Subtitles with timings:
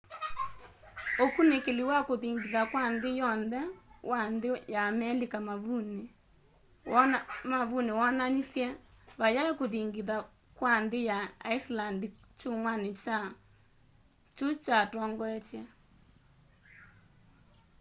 [1.25, 3.61] ũkunîkîli wa kûthingitha kwa nthî yonthe
[4.11, 6.03] wa nthî ya amelika mavunî
[7.97, 8.69] woonanisye
[9.19, 10.17] vayai kûthingitha
[10.57, 11.19] kwa nthî ya
[11.55, 12.01] iceland
[12.39, 12.91] kyumwanî
[14.37, 15.61] kyu kyatongoetye